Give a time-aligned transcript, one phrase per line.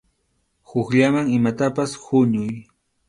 [0.69, 2.53] Hukllaman imatapas huñuy.